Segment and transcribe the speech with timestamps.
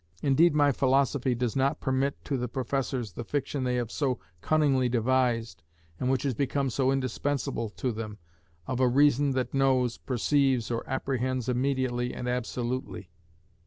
[0.23, 4.89] Indeed my philosophy does not permit to the professors the fiction they have so cunningly
[4.89, 5.61] devised,
[5.99, 8.17] and which has become so indispensable to them,
[8.65, 13.11] of a reason that knows, perceives, or apprehends immediately and absolutely.